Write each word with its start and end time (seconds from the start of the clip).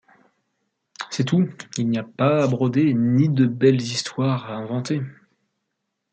C'est 1.11 1.25
tout, 1.25 1.47
il 1.77 1.87
n'y 1.87 1.99
a 1.99 2.03
pas 2.03 2.41
à 2.43 2.47
broder, 2.47 2.95
ni 2.95 3.29
de 3.29 3.45
belles 3.45 3.79
histoires 3.83 4.49
à 4.49 4.55
inventer. 4.55 5.03